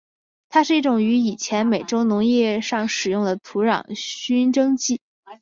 [0.49, 4.99] 它是一种于以前美洲农业上使用的土壤熏蒸剂。